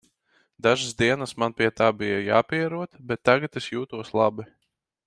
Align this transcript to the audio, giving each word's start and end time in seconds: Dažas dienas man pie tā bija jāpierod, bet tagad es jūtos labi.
Dažas 0.67 0.95
dienas 1.01 1.33
man 1.43 1.55
pie 1.59 1.69
tā 1.81 1.91
bija 1.99 2.17
jāpierod, 2.31 2.99
bet 3.13 3.25
tagad 3.31 3.63
es 3.63 3.71
jūtos 3.77 4.15
labi. 4.23 4.53